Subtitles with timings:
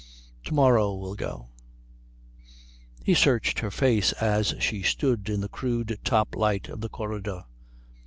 [0.45, 1.49] To morrow we'll go"
[3.05, 7.43] He searched her face as she stood in the crude top light of the corridor.